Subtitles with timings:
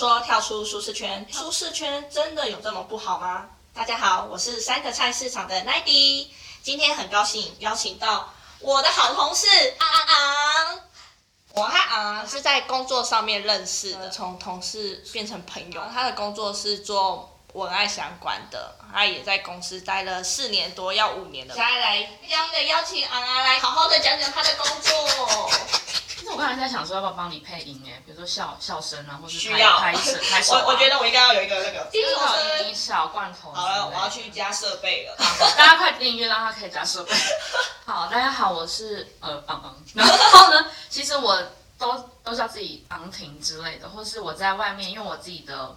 [0.00, 3.46] 说跳出舒适圈，舒适圈真的有这么不好吗？
[3.74, 6.32] 大家好，我是三个菜市场的迪，
[6.62, 9.46] 今天很高兴邀请到我的好同事
[9.78, 10.80] 昂昂。
[11.52, 15.82] 我和昂昂是在工作上面认识的，从同事变成朋友。
[15.92, 21.54] 他的工作是做文案相关的，他也在公司待了四年多，要五年了。
[21.54, 25.50] 接下来，邀的邀请昂昂来好好的讲讲他的工作。
[26.20, 30.64] 其实我刚才在想说，要不要帮你配音哎，比如说笑笑声啊，或者需要拍摄 拍手、啊。
[30.66, 33.50] 我我觉得我应该要有一个那个低头音小罐头。
[33.52, 35.16] 好了，我要去加设备了。
[35.56, 37.14] 大家快订阅，让他可以加设备。
[37.86, 39.74] 好，大家好，我是呃昂昂。
[39.94, 41.42] 然后呢，其实我
[41.78, 45.74] 都都叫自己昂婷之类的，或是我在外面用我自己的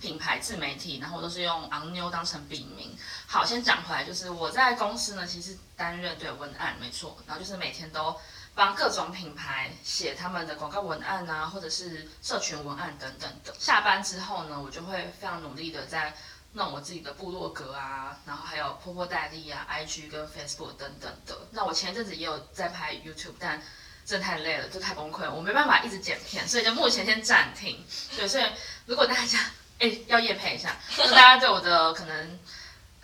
[0.00, 2.96] 品牌自媒体，然后都是用昂妞当成笔名。
[3.26, 8.16] 好，先讲回来，就是我在公司呢，其实担任对文案没错，然后就是每天都。
[8.54, 13.52] 帮各种品牌写他们的广告文案啊，或者是社群文案等等的。
[13.58, 16.14] 下班之后呢，我就会非常努力的在
[16.52, 21.36] 弄我自己的部落格啊，然后还有破破代理啊、IG 跟 Facebook 等等的。
[21.50, 23.60] 那我前一阵子也有在拍 YouTube，但
[24.06, 27.84] 真的太累了，就太崩溃了，我没办法一直剪片，所以就目前先暂停。
[28.16, 28.44] 对，所以
[28.86, 29.38] 如果大家
[29.80, 32.38] 哎要夜配一下，就大家对我的可能。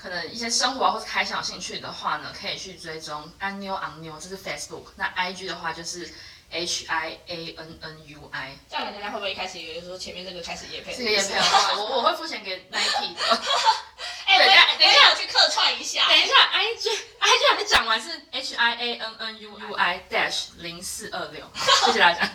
[0.00, 4.86] 可能一些生活或者开箱兴趣的话呢，可以去追踪安妞昂妞，这是 Facebook。
[4.96, 6.10] 那 IG 的话就是
[6.50, 8.56] H I A N N U I。
[8.70, 10.94] 这样大家会不会一开始以为说前面这个开始夜配？
[10.96, 13.20] 这个夜配的话，我我会付钱给 Nike 的。
[14.24, 16.08] 哎，等一下，等一下，我去客串一下。
[16.08, 16.88] 等一下，IG
[17.20, 21.44] IG 还没讲完，是 H I A N N U U I dash 零四二六。
[21.84, 22.30] 谢谢大家。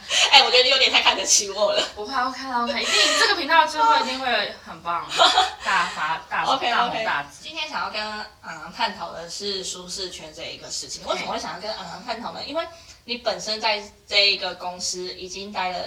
[1.26, 1.84] 起我了。
[1.96, 5.06] 不怕，OK OK，一定这个频道之后一定会很棒，
[5.66, 7.44] 大发大大红大紫。
[7.44, 11.06] 今天想要跟昂昂探讨的是舒适圈这一个事情。
[11.06, 12.44] 为什么会想要跟昂昂探讨呢？
[12.46, 12.68] 因为
[13.06, 15.80] 你本身在这一个公司已经待了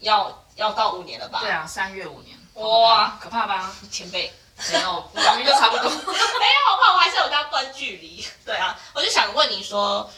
[0.00, 1.40] 要要到五年了吧？
[1.40, 2.36] 对啊，三月五年。
[2.54, 3.74] 哇，可怕吧？
[3.90, 4.32] 前辈。
[4.70, 5.84] 没有，我们就差不多。
[5.90, 6.92] 没有，我怕？
[6.92, 8.24] 我还是有跟他断距离。
[8.44, 10.08] 对啊，我就想问你说，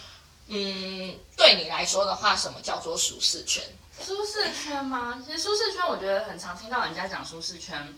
[0.48, 3.62] 嗯，对你来说的话，什么叫做舒适圈？
[4.02, 5.22] 舒适圈吗？
[5.24, 7.94] 其实舒适圈，我觉得很常听到人家讲舒适圈，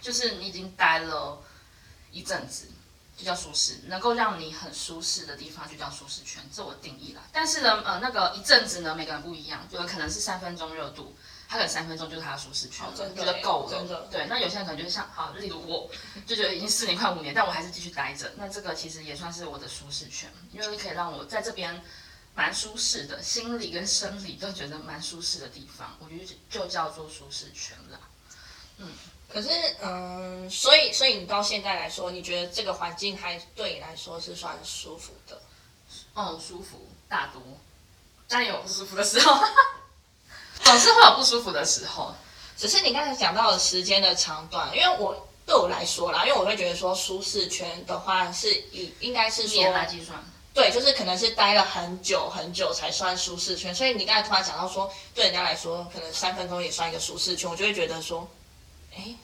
[0.00, 1.42] 就是你已经待了
[2.10, 2.66] 一阵子，
[3.16, 7.22] 就叫舒适，能够让你很舒适的地方就叫舒适圈，这我定义了。
[7.32, 11.14] 但是呢，呃，那个一阵子呢，每个人不一样，有可能是三分钟热度。
[11.48, 14.08] 他可能三分钟就是他的舒适圈，觉得够了。
[14.10, 15.86] 对，那有些人可能就是像好，例如我
[16.26, 18.32] 就觉得已经四年快五年，但我还是继续待着。
[18.38, 21.78] 那这个其实也算是我的舒适圈，因为可以让我在这边
[22.34, 28.00] 蛮舒适的，心理跟生理都觉得蛮舒适的地方，我觉得就叫做舒适圈啦。
[28.78, 28.88] 嗯，
[29.28, 29.48] 可是
[29.82, 35.40] 嗯，所以所以你到现在来说，你觉得这个环境还对你来说是算舒服的？
[36.14, 37.42] 哦，舒服大多，
[38.28, 39.38] 但有不舒服的时候。
[40.64, 42.14] 总是会有不舒服的时候，
[42.56, 50.22] 只是你刚才讲到的时间的长短，因为我对我来说啦，因为我会觉得说舒适圈的话是以应该是说来计算，
[50.54, 53.74] 对，就是可能是待了很久很久才算舒适圈。
[53.74, 58.28] 所以你刚才突然讲到说，对人家来说可能三分钟也算一个舒适圈，我就会觉得说，
[58.94, 59.14] 哎，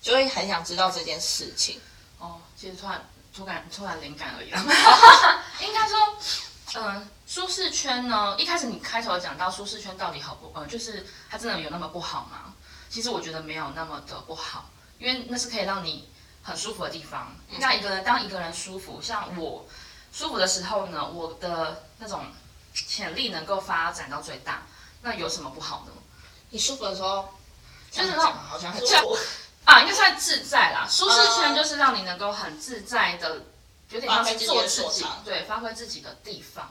[0.00, 1.80] 就会很想知道这件事情。
[2.18, 4.62] 哦，其实突然突然突然灵感而已啦，
[5.60, 5.98] 应该说，
[6.76, 7.08] 嗯。
[7.30, 8.34] 舒适圈呢？
[8.40, 10.50] 一开始你开头讲到舒适圈到底好不？
[10.52, 12.52] 呃，就是它真的有那么不好吗？
[12.88, 14.68] 其实我觉得没有那么的不好，
[14.98, 16.08] 因为那是可以让你
[16.42, 17.32] 很舒服的地方。
[17.60, 19.64] 那一个人当一个人舒服，像我
[20.12, 22.24] 舒服的时候呢，我的那种
[22.74, 24.66] 潜力能够发展到最大，
[25.02, 25.92] 那有什么不好呢？
[26.50, 27.28] 你舒服的时候，
[27.90, 29.18] 就是那种好像很舒服
[29.64, 30.86] 啊，应该算自在啦。
[30.90, 33.42] 舒适圈就是让你能够很自在的。
[33.90, 36.70] 有点像是做自己，对，发挥自己的地方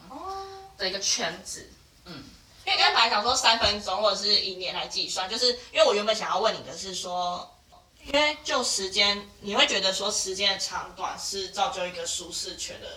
[0.78, 1.70] 的一个圈子，
[2.06, 2.24] 嗯。
[2.66, 7.58] 因为刚才本来想说三分钟或者是以年来计算，就是因为我原本想要问你的是说，
[8.06, 12.88] 因为就时间，你会觉得说时间的长短是造就一个舒适圈的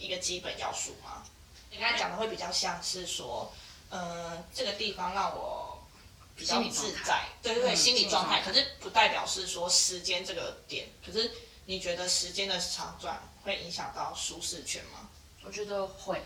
[0.00, 1.22] 一个基本要素吗？
[1.70, 3.52] 你刚才讲的会比较像是说，
[3.90, 5.86] 呃，这个地方让我
[6.34, 11.30] 比较自在，对对对，心理状态，可是不代表是说时间这个点，可是
[11.66, 13.20] 你觉得时间的长短？
[13.42, 15.08] 会影响到舒适圈吗？
[15.42, 16.22] 我觉得会，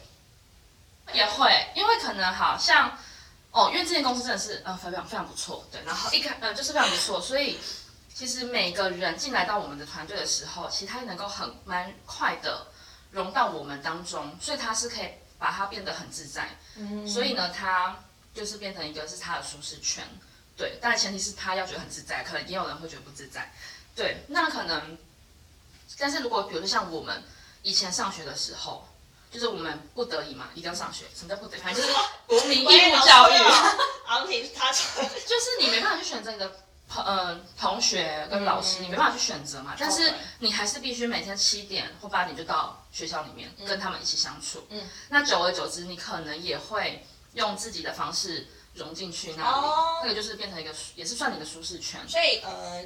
[1.12, 2.98] 也会，因为可能好像
[3.52, 7.56] 哦，因为这间公司真的是呃非常非常不错，对，然后一开呃就是非常不错，所以
[8.12, 12.66] 其实每个人进来到我们的团队的时候，其实他能够很蛮快的
[13.14, 15.08] 融到我们当中，所以他是可以
[15.38, 17.96] 把它变得很自在，嗯，所以呢，他
[18.34, 20.04] 就是变成一个是他的舒适圈，
[20.56, 23.52] 对，但前提是他要觉得很自在，可能也有人会觉得不自在，
[23.94, 24.98] 对，那可能。
[25.96, 27.22] 但是如果比如说像我们
[27.62, 28.84] 以前上学的时候，
[29.30, 31.04] 就是我们不得已嘛，一定要上学。
[31.14, 31.74] 什么叫不得已？
[31.74, 31.88] 就是
[32.26, 33.34] 国民义务教育。
[34.06, 36.64] 昂平他就是你没办法去选择你的
[36.94, 44.64] 朋呃同学跟老师，嗯你没办法去选择嘛，但是你还是必须每天七点或八点就到学校里面跟他们一起相处。
[44.70, 52.00] 嗯，那久而久之，你可能也会用自己的方式融进去那里，哦那个就是变成一个也是算你的舒适圈。
[52.08, 52.84] 所以呃。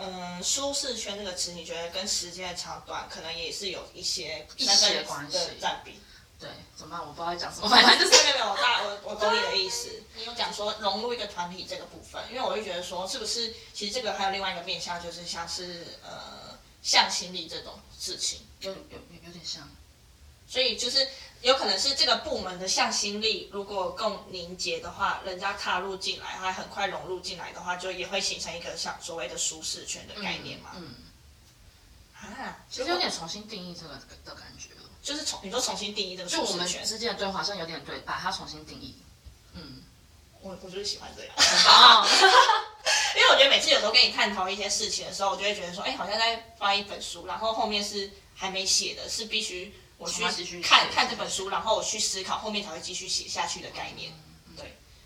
[0.00, 5.98] 嗯，舒适圈这个词，你觉得跟时间的长短可能也是有一些一些关系的占比。
[6.38, 7.06] 对，怎么办？
[7.06, 9.90] 我不知道在讲什么，反正就是没有没有，大我我懂你的意思。
[10.16, 18.40] 你有讲说融入一个团体这个部分，因为我就觉得说，是不是其实这个还有另外一个面向，就是像是呃向心力这种事情。
[18.60, 19.68] 有有有有点像。
[20.50, 21.06] 所以就是
[21.42, 30.70] 有可能是这个部门的向心力如果更凝结的话，人家踏入进来，还很快融入进来的话，就也会形成一个像所谓的舒适圈的概念嘛。
[30.76, 30.94] 嗯，
[32.20, 33.94] 啊，其实有点重新定义这个
[34.24, 34.82] 的感觉了。
[35.02, 38.96] 就是重你说重新定义这个就我们舒适圈，之间的对话好像有点对，把它重新定义。
[39.54, 39.82] 嗯，
[40.40, 41.34] 我我就是喜欢这样。
[41.36, 42.08] 很棒。
[43.16, 50.22] 因为我觉得每次有时候跟你探讨一些事情的时候，我就会觉得说，哎，好像在翻一本书，然后后面是还没写的，是必须我去
[50.62, 54.12] 看看这本书，然后我去思考，后面才会继续写下去的概念。
[54.12, 54.27] 对，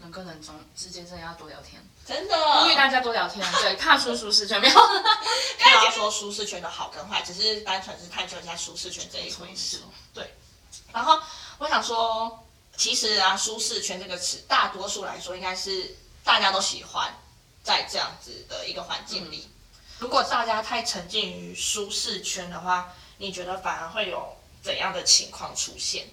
[0.03, 2.61] 人跟人中之间真的要多聊天，真的。
[2.61, 4.75] 呼吁大家多聊天， 对，踏出舒适圈，没有。
[5.63, 9.81] 不要说舒适圈的好跟坏，只是单纯是探究一下舒适圈这一回事。
[10.13, 10.35] 对，
[10.93, 11.19] 然后
[11.59, 12.45] 我想说，
[12.77, 17.15] 其实啊，舒适圈这个词，大多数来说应该是大家都喜欢
[17.65, 19.49] 在这样子的一个环境里。
[19.99, 26.07] 如果大家太沉浸于舒适圈的话，你觉得反而会有怎样的情况出现？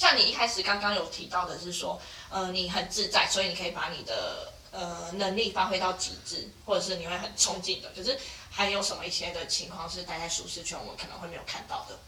[0.00, 2.00] 像你一开始刚刚有提到的是说，
[2.30, 7.90] 呃，你很自在，所以你可以把你的呃能力发挥到极致，或者是你会很冲劲的。
[7.94, 8.18] 可是
[8.50, 11.98] 还有什么一些的情况是待在舒适圈，我们可能会没有看到的？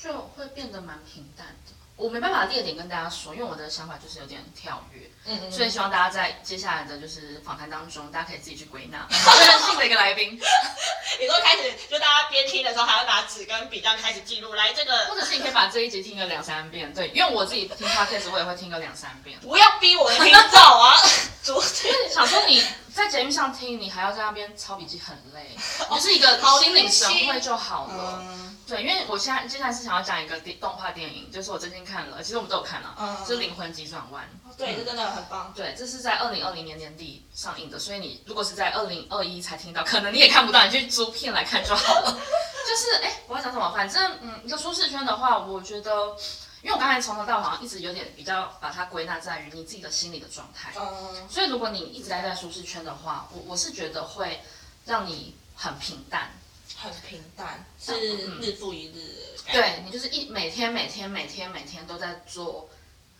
[0.00, 1.72] 就会变得蛮平淡的。
[1.96, 9.06] 我没办法列点跟大家说，因为我的想法就是有点跳跃，嗯嗯所以希望大家在接下来的就是访谈当中，大家可以自己去归纳。
[9.08, 10.32] 最任性的一个来宾，
[11.20, 19.38] 你说开始就大家边听的时候还要拿纸跟笔这样开始记录，来这个或者是你可以把这一集听个两三遍，对，因为我自己听 podcast 我也会听个两三遍。
[19.40, 20.94] 不要逼我的听众啊！
[21.42, 22.62] 昨天想说你
[22.92, 25.56] 在节目上听，你还要在那边抄笔记，很累，
[25.88, 28.18] 就是一个心领神会就好了。
[28.20, 34.28] 嗯对，因为我现在接下来是想要讲一个电动画电影，就是我最近看了，其实我们都有看了，嗯就是《灵魂急转弯》。
[34.56, 35.52] 对，这真的很棒。
[35.54, 42.10] 对，这是在二零二零年年底上映的，所以你如果是在二零二一才听到，可能你也看不到，你去租片来看就好了。
[42.66, 43.70] 就是哎，我要讲什么？
[43.72, 46.16] 反正嗯，一个舒适圈的话，我觉得，
[46.62, 50.72] 因为我刚才从头到尾好像一直有点比较把它归纳在于你自己的心理的状态。
[50.76, 54.42] 嗯，所以如果你一直待在舒适圈的话，我我是觉得会
[54.84, 56.30] 让你很平淡。
[56.74, 57.92] 很平淡，是
[58.26, 59.14] 嗯日复一日。
[59.52, 62.68] 对你就是一每天每天每天每天都在做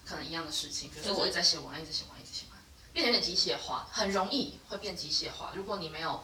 [0.05, 5.53] 可能一样的事情，比如说就我一直在写文案，一直写文案，一直写文案，变得有点机械化，很容易会变机械化。
[5.55, 6.23] 如果你没有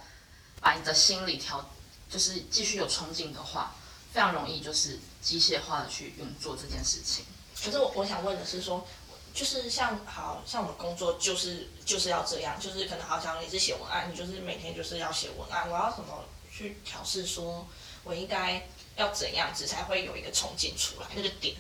[0.61, 1.71] 把你的心理调，
[2.11, 3.75] 就是继续有冲劲的话，
[4.13, 7.25] 非常容易就是机械化的去运作这件事情。
[7.65, 8.87] 可是我我想问的是说，
[9.33, 17.67] 就是像好像我们工作就是就是要这样，就是可能好像你是写文案，你就是每天就是要写文案，我要什么去调试说
[18.05, 21.57] 我应该要怎样子才会有一个冲劲出来那个点？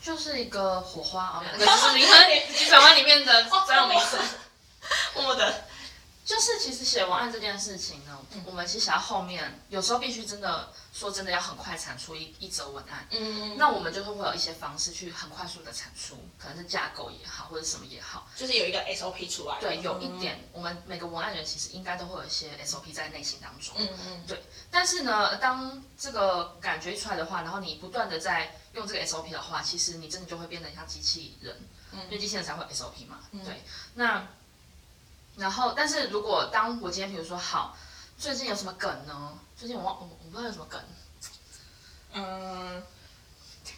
[0.00, 4.16] 就是一个火花啊， 那个就是灵魂急转弯里面的专有名词。
[5.14, 5.64] 默默的，
[6.24, 18.26] 就是其实写文案这件事情呢，我们其实要后面有时候必须真的说真的要很快产出一一则文案，嗯，那我们就是会有一些方式去很快速的产出，可能是架构也好，或者什么也好。
[18.34, 19.60] 就是有一个 SOP 出来。
[19.60, 23.74] 对，有一点，我们每个文案人其实应该都会有一些 SOP 在内心当中。
[23.76, 31.54] 嗯嗯，对但是呢，当这个感觉一出来的话，然后你不断的在用这个 SOP 的话，其实你真的就会变得像机器人，
[31.92, 33.18] 因为机器人才会有 SOP 嘛。
[33.44, 33.62] 对，
[33.96, 34.26] 那
[35.36, 37.76] 然后，但是如果当我今天比如说好，
[38.16, 39.38] 最近有什么梗呢？
[39.58, 40.78] 最近我忘我我不有什么梗，
[42.12, 42.82] 嗯，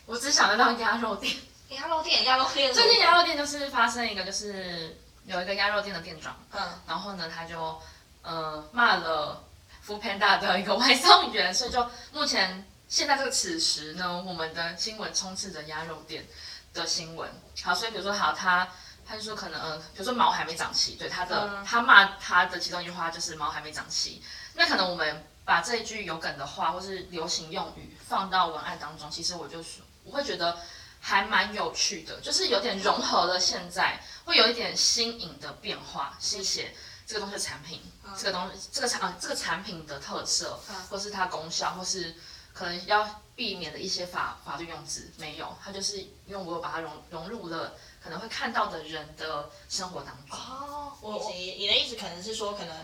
[0.06, 1.36] 我只想得到鸭肉店。
[1.68, 6.60] 鸭肉店，鸭肉店，最近鸭肉店就是发生一个，就是有一个鸭肉店的店长，嗯。
[6.84, 7.80] 然后呢，他就
[8.22, 9.44] 呃骂了
[9.82, 16.26] f o o Panda 的一个外送员，所以就目前现在这个此时呢，我们的新闻充斥着鸭肉店
[16.74, 17.30] 的新闻。
[17.62, 18.68] 好，所以比如说好，他
[19.06, 21.64] 他就说可能呃，比如说毛还没长齐，对他的、嗯。
[21.64, 24.20] 他骂他的其中一句话就是毛还没长齐，
[24.54, 30.59] 那可能我们把这一句有梗的话或是流行用语放到文案当中，其实我就说我会觉得。
[31.00, 36.75] 还蛮有趣的，就是有点融合了现在，会有一点新颖的变化，是写
[37.07, 37.81] 这个东西的产品，
[38.17, 40.59] 这个东西这个产啊这个产品的特色，
[40.90, 42.17] 或是它功效，或是
[42.52, 50.37] 可能要避免的一些法法律用字，没有，它就是因为我有把它融融入了可能会看到的人的生活当中。
[50.37, 52.76] 哦，我我你你的意思可能是说，可能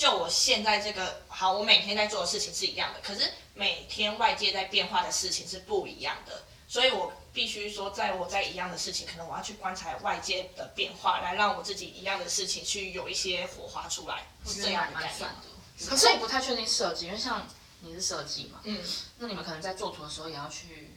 [0.00, 15.28] 就我现在这个好，我每天在做的事情是一样的，可是每天外界在变化的事情是不一样的，所以我必须说，在我在一样的事情，可能我要去观察外界的变化，来让我自己一样的事情去有一些火花出来，是这样的概念。
[15.86, 17.46] 可是我不太确定设计，因为像
[17.80, 18.82] 你是设计嘛，嗯，
[19.18, 20.96] 那你们可能在做图的时候也要去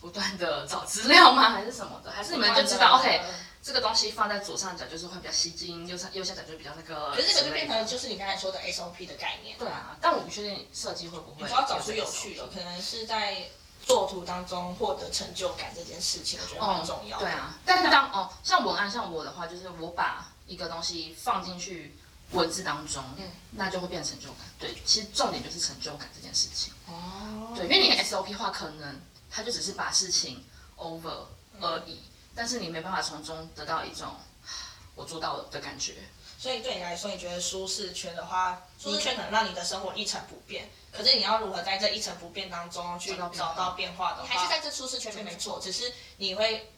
[0.00, 1.50] 不断的找资料吗？
[1.50, 2.10] 还是什么的？
[2.10, 3.20] 还是你们就知道，OK，
[3.62, 7.12] 这个东西放在左上角就是会比较吸睛，右上右下角就比较那个。
[7.12, 9.56] 可是这个就变成就是你刚才说的 SOP 的概念。
[9.56, 11.46] 对啊，但我不确定设计会不会。
[11.46, 13.48] 你要找出有趣的，可能是在
[13.86, 17.20] 做图当中获得成就感这件事情，我觉得很重要。
[17.20, 21.96] 对啊，但是当哦，像文案像我的话，就是我把一个东西放进去
[22.32, 24.38] 文字当中，嗯，那就会变成成就感。
[24.58, 26.72] 对，其实重点就是成就感这件事情。
[26.88, 27.54] 哦。
[27.54, 29.00] 对，因为你 SOP 话可能
[29.30, 30.44] 它就只是把事情
[30.76, 31.26] over
[31.60, 32.00] 而已。
[32.34, 34.08] 但是你没办法从中得到一种
[34.94, 35.94] 我做到了的感觉，
[36.38, 40.68] 所以对你来说，你觉得舒适圈的话，舒适圈可能让你的生活一成不变。
[40.92, 45.58] 可是你要如何在这一成不变当中去找到变化的话，还是在这舒适圈里没错。
[45.62, 46.70] 只是你会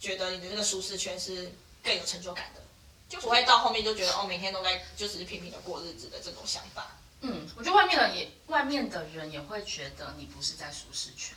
[0.00, 2.60] 觉得你的这个舒适圈是更有成就感的，
[3.08, 6.96] 就不会到后面就觉得哦，每天都在就只是平平的过日子的这种想法。
[7.20, 11.36] 嗯，我觉得外面的也外面的人也会觉得你不是在舒适圈，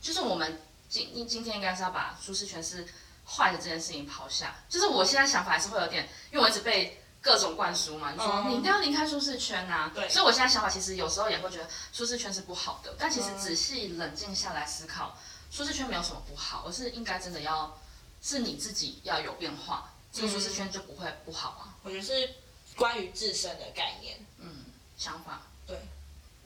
[0.00, 0.60] 就是我们。
[0.90, 2.86] 今今天应该是要把舒适圈是
[3.24, 15.16] 坏的这件事情抛下，就是我现在想法还是会有点，因为我一直被各种灌输嘛，你说你一定要离开舒适圈呐，对，所以我现在想法其实有时候也会觉得舒适圈是不好的，但其实仔细冷静下来思考，
[15.50, 17.78] 舒适圈没有什么不好，而是应该真的要
[18.20, 21.76] 是你自己要有变化，这个舒适圈就不会不好啊。
[21.84, 22.34] 我觉得是
[22.74, 24.64] 关于自身的概念，嗯，
[24.96, 25.78] 想法，对。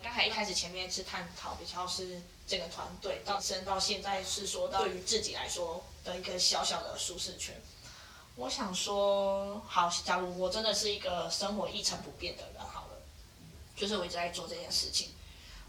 [0.05, 7.59] 刚才一开始前面是探讨比较是这个团队，到升到现在是说对于自己来说的一个小小的舒适圈。
[8.37, 13.01] 我想说，好，假如我真的是一个生活一成不变的人，好了，
[13.75, 15.15] 就是我一直在做这件事情，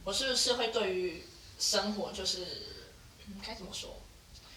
[0.03, 1.25] 我是不是会对于
[1.57, 2.45] 生活就是
[3.41, 3.95] 该怎么说，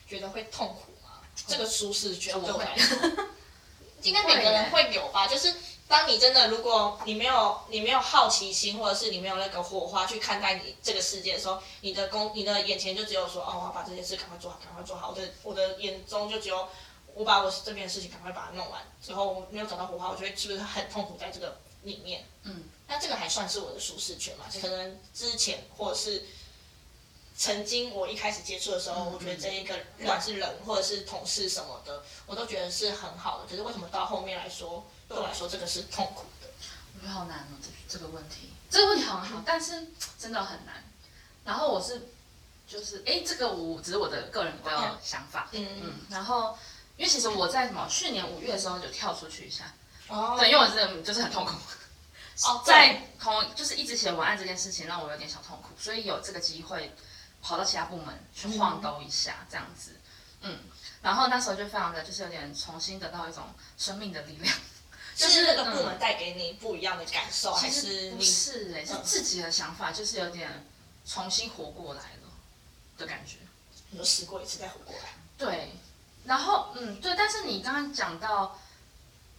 [0.09, 1.23] 觉得会痛苦吗？
[1.47, 2.99] 这个舒适圈对我来说，
[4.03, 5.55] 应该每个人会有吧，就是。
[5.89, 15.09] 当你真的，如果你没有你没有好奇心，或者是你没有那个火花去看待你这个世界的时候，你的工你的眼前就只有说，哦，我要把这件事赶快做好，赶快做好。
[15.09, 16.69] 我的我的眼中就只有
[17.15, 22.23] 我把我这边的事情赶快把它弄完，之后我没有找到火花，我觉得是不是很痛苦在这个里面？
[22.43, 24.45] 嗯，那这个还算是我的舒适圈嘛？
[24.61, 26.23] 可能之前或者是
[27.35, 33.47] 曾经我一开始接触的时候，我觉得这一个不管是人或者是同事什么的，我都觉得是很好的。
[33.49, 34.85] 可是为什么到后面来说？
[35.09, 36.49] 对我来说，这个是痛苦的。
[36.95, 39.87] 我觉得好难哦，这这个问题，这个问题很好，但是
[40.19, 40.85] 真的很难。
[41.45, 42.09] 然后我是，
[42.67, 45.49] 就是哎，这个我只是我的个人的想法。
[45.53, 45.93] 嗯嗯。
[46.11, 46.59] 然后，
[46.99, 49.73] 因为其实我在什么去年五月的时候就跳出去一下。
[50.09, 50.37] 哦。
[50.39, 51.53] 对，因为我真的就是很痛苦。
[52.45, 52.63] 哦。
[52.67, 56.95] 在同就是一直写文案这件事情让我有点小痛苦，所以有这个机会
[57.41, 59.97] 跑到其他部门去晃兜一下，这样子。
[60.43, 60.59] 嗯。
[61.01, 63.45] 然后那时候就非常的就是有点重新得到一种
[63.79, 64.55] 生命的力量。
[65.27, 68.85] 是那个部门带给你不一样的感受，还是你是嘞？
[68.85, 70.65] 是自己的想法，就是有点
[71.05, 72.31] 重新活过来了
[72.97, 73.39] 的感觉。
[73.91, 75.15] 你说死过一次再活过来？
[75.37, 75.73] 对。
[76.25, 77.17] 然后，嗯，对。
[77.17, 78.61] 但是你刚刚讲到，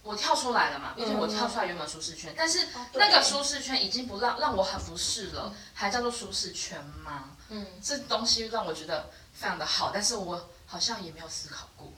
[0.02, 0.92] 我跳出来了嘛？
[0.94, 7.30] 毕竟我跳出来原本舒适圈，但是那个舒适圈已经不让让我很不适了，还叫做舒适圈吗？
[7.48, 7.66] 嗯。
[7.82, 11.90] 这东西让我觉得非常的好，但是我好像也没有思考过。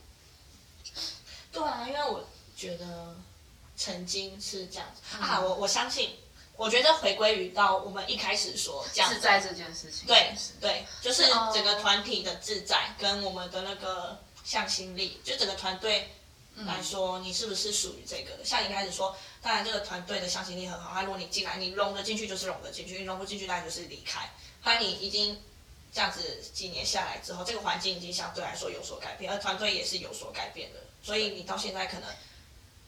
[1.50, 3.16] 对啊，因为我觉得。
[3.82, 6.10] 曾经是这样子啊，我我相信，
[6.56, 16.08] 我觉得回归于到我们一开始说自在这件事情，对对，就是整个团体的自在跟我们的那个向心力，就整个团队
[16.64, 18.44] 来说，你是不是属于这个？
[18.44, 24.30] 像一开始说，当然这个团队的向心力很好，那如果你进来，你融得进去就是融得进去，你融不进去当然就是离开。
[24.62, 25.36] 当然你已经
[25.92, 26.22] 这样子
[26.54, 32.08] 几年下来之后，这个环境已经相对来说有所改变，而团队也是有所改变的，所以你到现在可能。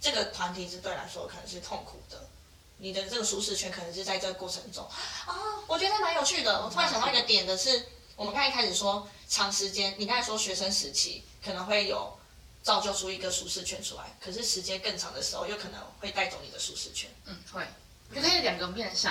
[0.05, 2.29] 这个团体是对来说可能是痛苦的，
[2.77, 4.87] 你的这个舒适圈可能是在这个过程中
[5.25, 5.33] 啊，
[5.67, 6.63] 我觉得蛮有趣的。
[6.63, 12.15] 我突然想到一个点的是，我们刚一开始说长时间，你刚才说学生时期可能会有
[12.63, 17.09] 造就出一个舒适圈出来，可是时间更长的时候，又可能会带走你的舒适圈。
[17.25, 17.67] 嗯，会。
[18.11, 19.11] 我觉得有两个面向。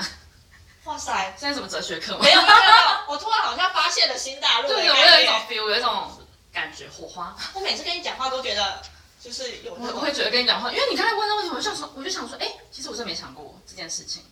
[0.83, 2.19] 哇塞，现在什么哲学课吗？
[2.21, 4.67] 没有没有没有，我突然好像发现了新大陆。
[4.67, 6.11] 对，我有一种 feel，有一种
[6.51, 7.35] 感觉，火花。
[7.55, 8.79] 我每次跟你讲话都觉得。
[9.23, 14.23] 就是有，我会觉得跟你讲话，因为你刚才问的问题，我就想说，我就想说，哎，其实我真没想过这件事情。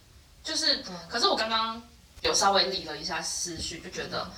[0.43, 1.81] 就是，可是我刚刚
[2.23, 4.29] 有稍微理了一下思绪，就觉得，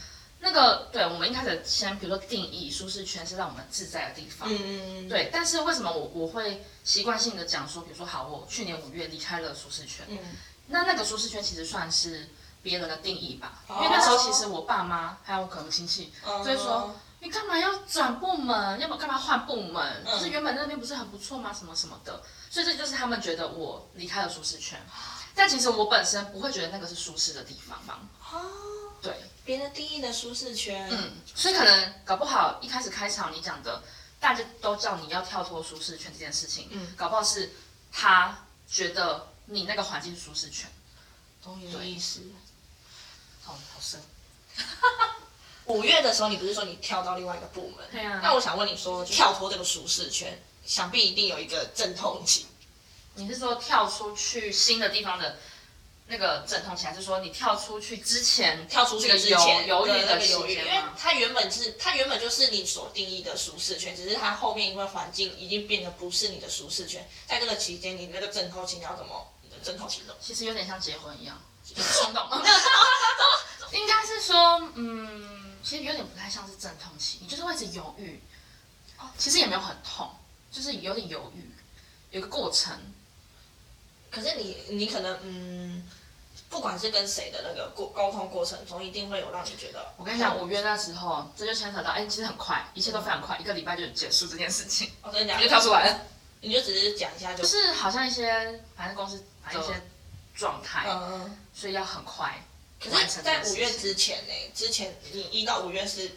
[0.42, 5.30] 那个对，我们一开始先比如说定义舒适圈是让我们自在的地方，嗯嗯嗯，对。
[5.34, 10.20] 但是为什么我我会习惯性的讲说，比如说好，我去年五月离开了舒适圈，嗯，
[10.68, 12.30] 那那个舒适圈其实算是
[12.62, 16.94] 别人的定义吧，哦因为那时候其实我爸妈还有可能亲戚嗯就会说，
[17.24, 18.78] 你干嘛要转部门？
[18.82, 20.04] 要么干嘛换部门？
[20.06, 21.54] 嗯就是原本那边不是很不错吗？
[21.54, 24.78] 什么什么的，所以这就是他们觉得我离开了舒适圈。
[25.34, 28.02] 但其实我本身不会觉得那个是舒适的地方吧？
[28.30, 29.16] 哦，对，
[29.46, 33.82] 别人定义的舒适圈，嗯，所以可能搞不好一开始开场你讲的，
[34.20, 37.54] 大家都叫你要跳脱舒适圈这件事情，嗯，搞不好是
[37.90, 38.38] 他
[38.68, 40.70] 觉得你那个环境舒适圈。
[41.42, 42.22] 懂你的意思。
[43.44, 44.02] 好，好深。
[45.66, 47.86] 五月的时候，你不是说你跳到另外一个部门？
[47.92, 52.46] 对啊那我想问你说，跳脱这个舒适圈，想必一定有一个阵痛期。
[53.16, 55.38] 你是说跳出去新的地方的
[56.08, 60.82] 那个阵痛期，还是说你跳出去之前跳出去之前犹豫的犹豫，因为？
[60.98, 70.20] 它原本是它原本就是你所定义的舒适圈，只是它后面因为环境已经变得不是你的舒适圈，在这个期间，你那个阵痛期你要怎么你的阵痛期怎么？
[70.20, 72.28] 其实有点像结婚一样， 就是冲动。
[73.74, 78.22] 应该是说，嗯，其实有点不太像是阵痛期，你就是会一直犹豫。
[79.00, 80.10] 哦，其实也没有很痛，
[80.52, 81.52] 就是有点犹豫，
[82.12, 82.74] 有个过程。
[84.12, 85.90] 可是你你可能嗯，
[86.50, 96.02] 不管是跟谁的那个沟沟通过程中，一定会有让你觉得，我跟你讲，五月那时候，这就牵扯到，哎，其实很快，一切都非常快，一个礼拜就结束这件事情，我跟你讲你就，跳出来了。
[96.42, 99.74] 你就只是讲一下就，就是好像一些，反正公司反正一些
[100.36, 101.38] 状态，嗯。
[101.56, 102.44] 所以要很快
[102.92, 103.44] 是，在。
[103.44, 106.12] 五月之前呢，之前你一到五月是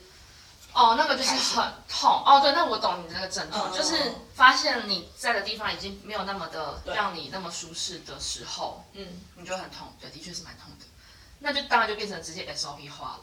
[0.73, 2.41] 哦，那个就是很痛哦。
[2.43, 9.93] 对，那我懂你的那个阵痛，嗯就是发现你在的地方已经没有那么的让你那么舒适的时候，嗯你就很痛。
[10.01, 10.87] 对，的确是蛮痛的。
[11.39, 13.19] 那就当然就变成直接 SOP 化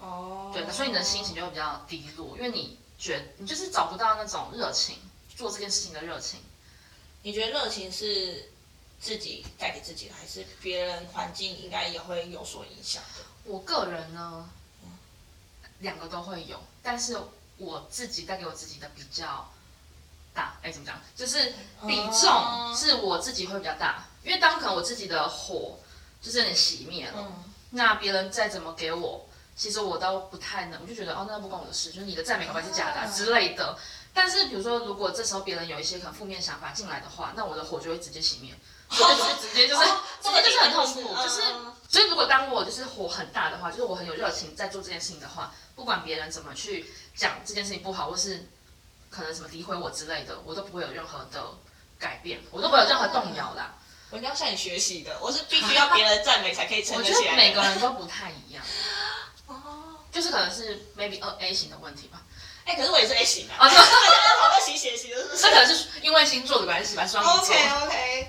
[0.00, 4.98] 哦，对，所以你的心情就会比较低落，因为你觉你就是找不到那种热情，
[5.36, 6.40] 做这件事情的热情。
[7.22, 8.50] 你觉得热情是
[9.02, 13.24] 自己带给自己的，还是别人环境应该也会有所影响的？
[13.42, 14.48] 我个人呢，
[15.80, 17.18] 两个都会有，但是
[17.58, 19.50] 我自己带给我自己的比较
[20.32, 20.56] 大。
[20.62, 21.02] 哎，怎么讲？
[21.16, 21.52] 就是
[21.84, 25.80] 比重哦是我自己会比较大，因为当可能我自己的火
[26.20, 33.76] 就是很熄灭了，嗯，那别人再怎么给我，其实我都不太能，我就觉得哦，那不关我的事，就是你的赞美可能是假的之类的。
[34.14, 38.54] 但是比如说，如果这时候别人有一些可能负面想法进来的话，那我的火就会直接熄灭，
[38.92, 41.42] 就是直接就是、哦直接就是很痛苦，嗯就是。
[41.88, 48.48] 所以，如果当我就是火很大的话，就是我很有热情在做这件事情的话，不管别人怎么去讲这件事情不好，或是
[49.10, 51.44] 可能什么诋毁我之类的，我都不会有任何的
[51.98, 53.74] 改变，我都不会有任何动摇啦。
[54.10, 57.36] 我应该向你学习的，我是必须要别人赞美才可以撑我觉得起来的。
[57.36, 58.64] 得每个人都不太一样，
[59.48, 62.22] 哦，就是可能是 maybe 二 A 型的问题吧。
[62.64, 63.82] 哎，可是我也是 A 型啊，哦 大家
[64.40, 67.54] 好好习学习的，是不是这可能是因为星座的关系吧，双鱼座。
[67.54, 68.28] ？OK OK，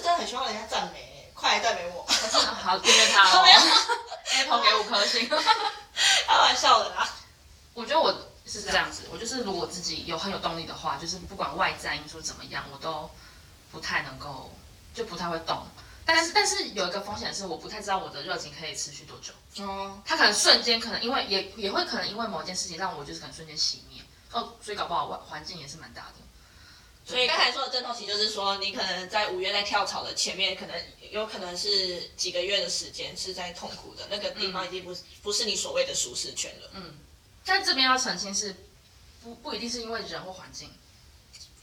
[0.00, 2.06] 是真的很希望人家赞美，快来赞美我，
[2.62, 3.60] 好，订阅他哦没有
[4.38, 5.28] ，Apple 给五颗星。
[6.26, 7.06] 开玩笑的啦。
[7.74, 8.10] 我觉得我
[8.46, 13.10] 是这样子，我就是如果我自己有很有动力的话，就是不管外在因素怎么样，我都
[13.70, 14.50] 不太能够，
[14.94, 15.66] 就不太会动。
[16.06, 19.34] 但是但是有一个风险是，我不太知道我的热情可以持续多久。
[19.64, 24.02] 哦，它可能瞬间，可能因为也也会可能因为某件事情让我就是可能瞬间熄灭。
[24.32, 26.14] 哦，所以搞不好环环境也是蛮大的。
[27.10, 30.76] 所以刚才说的阵痛期，就是说你可能在五月在跳槽的前面，可能
[31.10, 36.70] 有可能是几个月的时间是在痛苦的，那个地方已经不是、不是你所谓的舒适圈了。
[36.74, 36.98] 嗯，
[37.44, 38.54] 但这边要澄清是，
[39.24, 40.70] 不不一定是因为人或环境，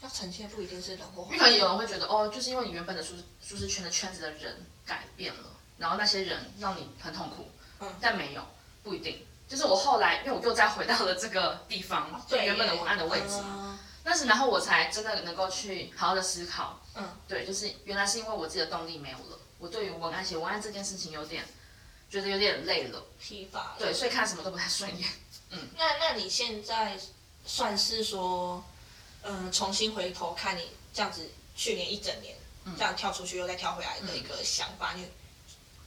[0.02, 5.44] 要澄清不一定是人或因为可能有人会觉得哦，就是因为你原本的舒舒适圈的圈子的人改变了，
[5.78, 7.48] 然后那些人让你很痛苦，
[7.80, 8.46] 嗯但没有，
[8.82, 9.24] 不一定。
[9.48, 13.67] 就是我后来，因为我又再回到了这个地方，就对原本的文案的位置，嗯
[14.08, 21.44] 但是然后我才真的能够去好好的思考，嗯，对，就是原来是因为我自己的动力没有了，我对于文案写文案这件事情有点
[22.08, 23.76] 觉得有点累了，疲乏了。
[23.78, 25.08] 对，所以看什么都不太顺眼。
[25.50, 26.98] 嗯那那你现在
[27.44, 28.64] 算是说，
[29.22, 32.34] 嗯，重新回头看你这样子去年一整年、
[32.76, 35.06] 这样跳出去又再跳回来的一个想法，你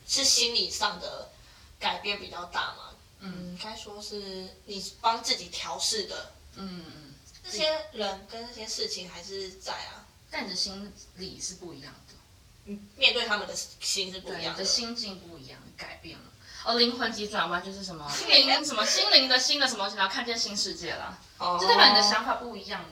[0.08, 1.30] 是心理上的
[1.80, 2.90] 改变比较大吗？
[3.20, 7.11] 嗯，该说是你帮自己调试的嗯嗯，
[7.52, 12.14] 这些人跟这些事情还是在啊，但你的心理是不一样的。
[12.64, 14.64] 你，面对他们的心是不对，你一样的。
[14.64, 16.26] 的心境不一样，改变了。
[16.64, 22.88] 哦，灵魂急转弯就是什么心灵什么心灵的新的什么东西，然后看见新世界啦，哦就代表你的想法不一样了。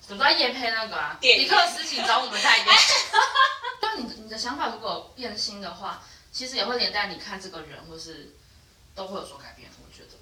[0.00, 1.18] 怎么在夜配那个啊？
[1.20, 2.66] 电影李克斯，请找我们代言。
[3.78, 8.34] 对啊，你的你的想法如果变心的话，其实也会连带你看这个人或是
[8.94, 9.68] 都会有所改变。
[9.84, 10.16] 我觉得，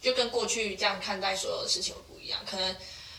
[0.00, 2.40] 就跟过去这样看待所有的事情一样。
[2.44, 2.76] 可能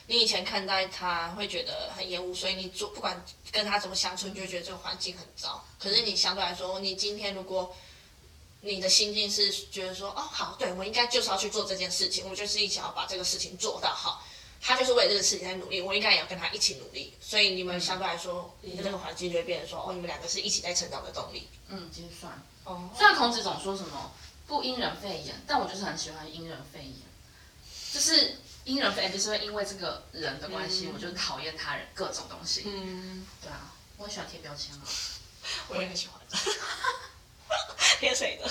[0.07, 5.63] 你以前看待他会觉得很厌恶，所以你做不管跟他怎么相处，你就觉得这个环境很糟。
[5.79, 7.75] 可是你相对来说，你今天如果
[8.61, 14.23] 你的心境是觉得说，哦，好，对我应该就是要去做这件事情，我就是一起要把这个事情做到好。
[14.67, 17.13] 他就是为了这个事情在努力，我应该也要跟他一起努力。
[17.21, 21.47] 所以你们相对来说，你的这个环境就会变成说，哦，你们两个是一起在成长的动力。
[21.67, 22.33] 嗯，其实算。
[22.63, 24.11] 哦，虽然孔子总说什么
[24.47, 26.93] 不因人废言，但我就是很喜欢因人废言，
[27.93, 32.63] 就是因人废言，就是会因为这个人的关系，我就讨厌他人各种东西。
[32.65, 34.81] 嗯，对啊，我很喜欢贴标签啊，
[35.69, 36.19] 我也很喜欢。
[37.99, 38.49] 贴谁的？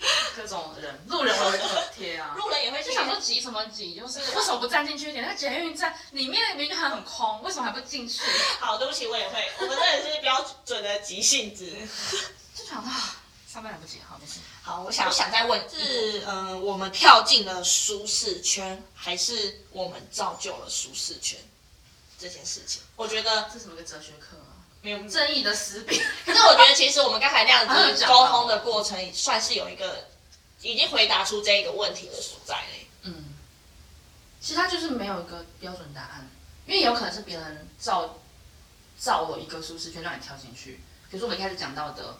[0.34, 2.34] 各种人，路人我也会贴啊。
[2.34, 5.22] 路人也会就想说挤什么挤，就是为什么不站进去一点？
[5.26, 8.22] 那捷运站里面明明还很空，为什么还不进去？
[8.58, 9.52] 好，对不起，我也会。
[9.58, 11.70] 我们真的是标准的急性子。
[12.54, 12.90] 就想到
[13.52, 14.38] 上班来不及，好没事。
[14.62, 21.36] 好，我想我想再问，是嗯、呃我们跳进了舒适圈，还是我们造就了舒适圈
[22.16, 22.80] 这件事情？
[22.94, 24.54] 我觉得这是什么个哲学课啊？
[24.82, 25.08] 没有。
[25.08, 26.00] 正义的死柄。
[26.24, 30.06] 可是我觉得，其实我们刚才那样子 沟通的过程，算是有一个
[30.60, 32.86] 已经回答出这个问题的所在嘞。
[33.02, 33.34] 嗯，
[34.40, 36.30] 其实它就是没有一个标准答案，
[36.66, 38.16] 因为有可能是别人造
[38.96, 42.16] 造了一个舒适圈让你跳进去，比如说我们一开始讲到的，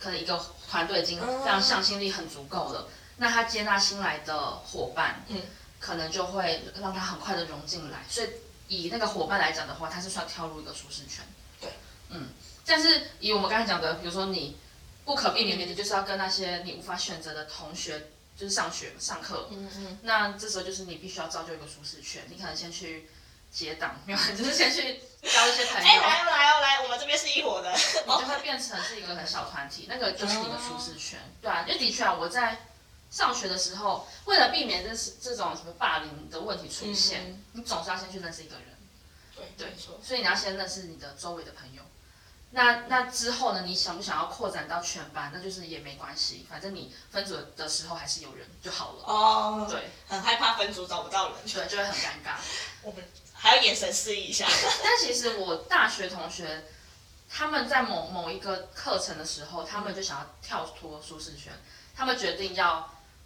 [0.00, 5.40] 可能一个团队已经嗯非常向心力很足够了，那他接纳新来的伙伴，嗯，
[5.78, 8.28] 可能就会让他很快的融进来，所以
[8.66, 11.24] 以那个伙伴来讲的话，他是算跳入一个舒适圈，
[11.60, 11.70] 对，
[12.08, 12.30] 嗯，
[12.66, 14.56] 但是以我们刚才讲的，比如说你
[15.04, 18.08] 不可避免的，你就是要跟那些你无法选择的同学。
[18.36, 23.06] 就是上学上课，嗯嗯，那这时候就是你必须要造就一个舒适圈，你可能先去
[23.52, 27.72] 结党，没有， 就是先去交一些朋哎、友，来哦来哦来，我们这边是一伙的。
[27.76, 31.18] 你就会变成是一个很小团体，那个就是你的舒适圈。
[31.42, 32.58] 对啊，因为的确啊，我在
[33.10, 38.64] 上学的时候，为了避免这是这种什么霸凌的问题出现，嗯你总是要先去认识一个人，
[39.34, 39.74] 对对。
[40.02, 41.82] 所以你要先认识你的周围的朋友。
[42.52, 43.62] 那那之后呢？
[43.64, 45.30] 你想不想要扩展到全班？
[45.32, 49.04] 那就是也没关系，反正你分组的时候还是有人就好了。
[49.04, 52.34] 哦，对很害怕分组找不到人，对，就会很尴尬。
[52.82, 53.04] 我们
[53.40, 54.46] 还要眼神示意一下。
[54.84, 56.64] 但其实我大学同学，
[57.28, 61.50] 他们在某某一个课程的时候，他们就想要跳脱舒适圈，
[61.96, 62.80] 他们决定要，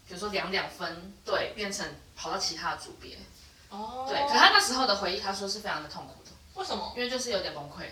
[0.06, 3.18] 比如说两两分队变成跑到其他的组别。
[3.70, 6.92] 哦对，可他那时候的回忆，他说是非常的痛苦的，为什么？
[6.96, 7.88] 因为就是有点崩溃，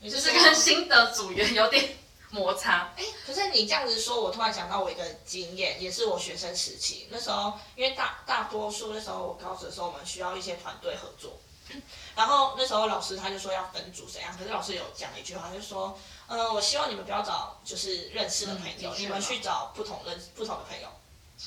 [0.00, 1.94] 你就是跟新的组员有点
[2.30, 2.90] 摩擦。
[2.96, 11.38] 哎，可是你这样子说，我突然想到我一个经验，也是我学生时期那时候，因为大大多数那时候我高职的时候，我们需要一些团队合作，
[12.16, 15.98] 然后那时候老师他就说要分组怎样，可是老师有讲一句话，就说，
[16.28, 20.88] 嗯、我希望你们不要找就是认识的朋友，嗯你们去找不同认不同的朋友。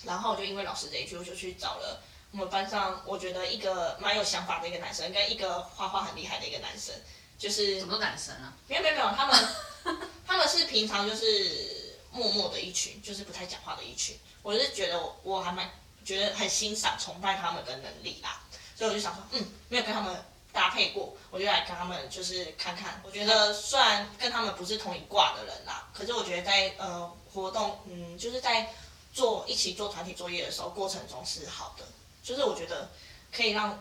[0.04, 2.02] 然后就因为老师这一句，我就去找了
[2.32, 6.94] 我们班上我觉得一个蛮有想法的一个男生，跟一个画画很厉害的一个男生，
[7.40, 8.54] 就是什么男生啊？
[8.68, 9.50] 没有没有没有，他们
[10.28, 14.16] 他们是平常就是默默的一群，就是不太讲话的一群。
[14.44, 15.68] 我是觉得我我还蛮
[16.06, 18.42] 觉得很欣赏、崇拜他们的能力啦，
[18.80, 20.16] 所以我就想说，嗯，没有跟他们
[20.54, 23.02] 搭配过，我就来跟他们就是看看。
[23.04, 28.72] 我觉得虽然跟他们不是同一挂的人啦，可是我觉得在呃活动，嗯，就是在
[29.14, 31.84] 做一起做团体作业的时候，过程中是好的，
[32.24, 32.90] 就是我觉得
[33.34, 33.78] 可以让。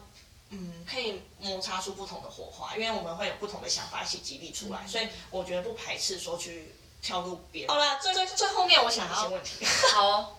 [0.50, 7.70] 嗯，可以摩擦出不同的火花，因为我们会有不同的想法一起激励出来，所以我觉得不排斥说去跳入别人。
[7.70, 10.36] 好了，最最最后面我想要一些问题， 好哦，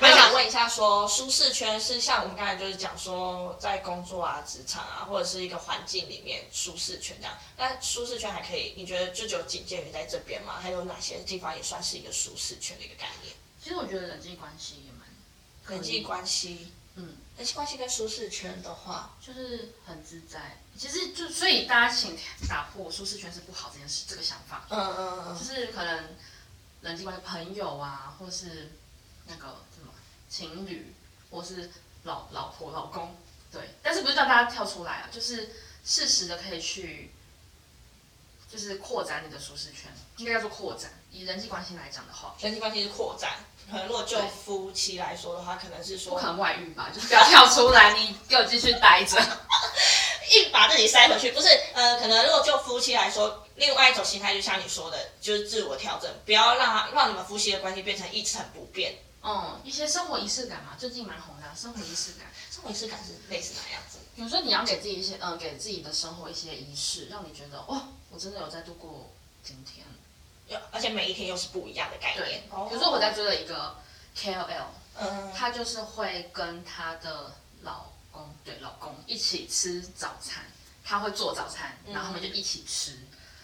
[0.00, 7.36] 我想问一下说舒适圈是像我们刚才就是讲说在工作啊、职场啊，或者是一个环境里面舒适圈这样。
[7.56, 10.54] 那舒适圈还可以，你觉得就只有仅限于在这边吗？
[10.60, 13.34] 还有哪些地方也算是一个舒适圈的一个概念？
[13.62, 15.06] 其实我觉得人际关系也蛮
[15.66, 20.58] 人际关系，嗯，人际关系跟舒适圈的话，就是很自在。
[20.76, 22.14] 其实就所以大家请
[22.46, 24.66] 打破舒适圈是不好这件事这个想法。
[24.68, 26.16] 嗯嗯嗯，就是可能
[26.82, 28.72] 人际关系、朋友啊，或是
[29.26, 29.90] 那个什么
[30.28, 30.92] 情侣，
[31.30, 31.70] 或是
[32.02, 33.16] 老老婆、老公，
[33.50, 33.70] 对。
[33.82, 35.08] 但是不是叫大家跳出来啊？
[35.10, 35.48] 就是
[35.82, 37.10] 适时的可以去，
[38.52, 40.92] 就是扩展你的舒适圈，应该叫做扩展。
[41.10, 43.38] 以人际关系来讲的话，人际关系是扩展。
[43.70, 46.90] 可能如果就夫妻来说的话，可能是说不可能外遇吧？
[46.92, 49.16] 就是不要跳出来，你给我继续待着。
[50.32, 58.94] 硬把自己塞回去，不是呃，可能如果就夫妻来说，另外一种心态就像你说的，就是自我调整，不要让他让你们夫妻的关系变成一成不变。
[59.24, 62.28] 嗯，一些生活仪式感嘛，最近蛮红的啊、生活仪式感。
[62.48, 63.98] 生活仪式感是类似哪样子？
[64.14, 69.10] 比如说你要给自己一些，嗯，给自己的生活一些仪式，让你觉得，哇，我真的有在度过
[69.42, 69.84] 今天。
[70.72, 73.76] 而且每一天又是不一样的概念。，哦比如说我在追了一个
[74.16, 74.64] KOL，
[74.98, 77.32] 嗯，她就是会跟她的
[77.62, 80.44] 老公，对老公一起吃早餐，
[80.84, 82.98] 他会做早餐，然后他们就一起吃。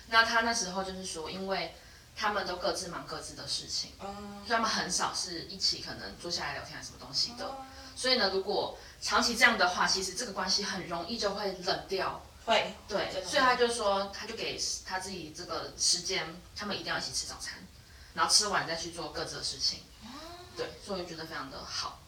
[0.08, 1.74] 那他那时候就是说，因为
[2.16, 7.56] 他们都各自忙各自的事情，嗯所以他们很少是一起可能坐下来聊天啊什么东西的。
[7.94, 12.20] 所以呢，如果长期这样的话，其实这个关系很容易就会冷掉。
[12.46, 17.54] 会，对所以他就说，他就给他自己这个时间，他们一定要一起吃早餐，
[18.14, 19.80] 然后吃完再去做各自的事情。
[20.56, 22.00] 对，所以我就觉得非常的好。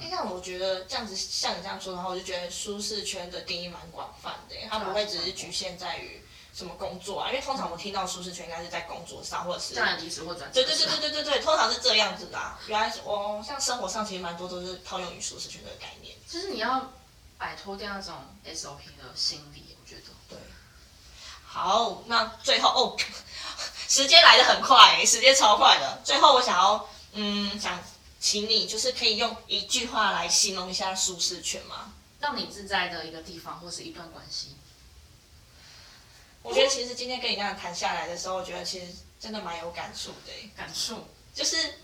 [0.00, 6.22] 哎，那我觉得这样子，像你这样说的话，我就觉得舒适圈的定义蛮广泛的耶，它不会只是局限在于
[6.54, 12.60] 什么工作啊，因为通常我听到舒适圈应该是在工作上，或者是当然离职或转职对对对对对对对，通常是这样子的、啊。
[12.68, 16.14] 原来是哦，像生活上其实蛮多都是套用于舒适圈的概念。
[16.28, 16.92] 就是你要
[17.36, 19.67] 摆脱掉那种 SOP 的心理，
[21.50, 22.96] 好，那最后哦，
[23.88, 26.00] 时间来的很快，时间超快的。
[26.04, 27.82] 最后我想要，嗯，想
[28.20, 31.92] 请你就是可以用一句话来形容一下舒适圈吗？
[32.20, 34.56] 让你自在的一个地方或是一段关系。
[36.42, 38.86] 我觉得其实今天跟你这样谈下来的时候，我觉得其实
[39.18, 41.78] 真的蛮有感触的耶，感触就是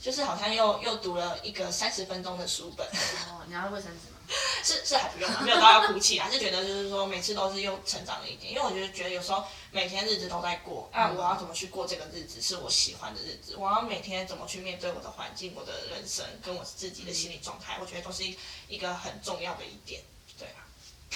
[0.00, 2.86] 就是好像又又读了一个三十分钟的书本。
[2.86, 4.11] 哦，你要卫生纸吗？
[4.64, 20.00] 是是还不用啊，没有到要哭泣还，是觉得就是说每次都是又成长了一点，因为我觉得觉得有时候每天日子都在过，啊，我要怎么去过这个日子是我喜欢的日子，我要每天怎么去面对我的环境、我的人生跟我自己的心理状态，我觉得都是一一个很重要的一点，
[20.38, 20.62] 对啊，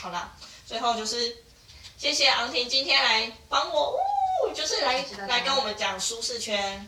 [0.00, 0.33] 好啦，
[0.66, 1.37] 最后就是
[1.96, 6.87] 谢谢昂婷今天来帮我，呜，就是来谢谢来跟我们讲舒适圈，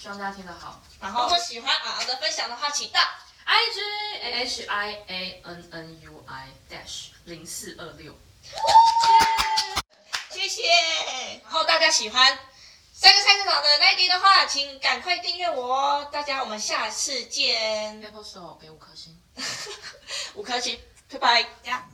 [0.00, 0.82] 希望大家听得好。
[1.00, 3.00] 然后如果喜欢昂昂的分享的话，请到
[3.44, 3.80] I G
[4.22, 8.14] A H I A N N U I dash 零四二六。
[10.30, 10.62] 谢谢。
[11.42, 12.38] 然后大家喜欢
[12.92, 16.08] 三个菜市场的那一集的话，请赶快订阅我哦。
[16.12, 19.20] 大家，我们下次见，Apple Store 给五颗星。
[20.34, 21.86] 五颗星，拜拜，呀。